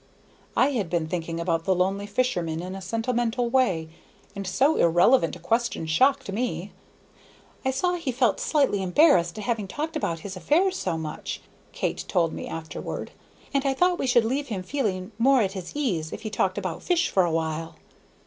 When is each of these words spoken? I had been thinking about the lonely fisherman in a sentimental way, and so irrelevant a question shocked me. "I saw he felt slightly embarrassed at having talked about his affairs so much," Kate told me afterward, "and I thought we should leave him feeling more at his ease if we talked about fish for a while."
I 0.57 0.69
had 0.71 0.89
been 0.89 1.07
thinking 1.07 1.39
about 1.39 1.65
the 1.65 1.75
lonely 1.75 2.07
fisherman 2.07 2.59
in 2.59 2.73
a 2.73 2.81
sentimental 2.81 3.51
way, 3.51 3.87
and 4.35 4.47
so 4.47 4.75
irrelevant 4.77 5.35
a 5.35 5.39
question 5.39 5.85
shocked 5.85 6.31
me. 6.31 6.71
"I 7.63 7.69
saw 7.69 7.93
he 7.93 8.11
felt 8.11 8.39
slightly 8.39 8.81
embarrassed 8.81 9.37
at 9.37 9.43
having 9.43 9.67
talked 9.67 9.95
about 9.95 10.21
his 10.21 10.35
affairs 10.35 10.75
so 10.75 10.97
much," 10.97 11.39
Kate 11.71 12.03
told 12.07 12.33
me 12.33 12.47
afterward, 12.47 13.11
"and 13.53 13.63
I 13.63 13.75
thought 13.75 13.99
we 13.99 14.07
should 14.07 14.25
leave 14.25 14.47
him 14.47 14.63
feeling 14.63 15.11
more 15.19 15.41
at 15.43 15.51
his 15.51 15.73
ease 15.75 16.11
if 16.11 16.23
we 16.23 16.31
talked 16.31 16.57
about 16.57 16.81
fish 16.81 17.07
for 17.09 17.23
a 17.23 17.31
while." 17.31 17.75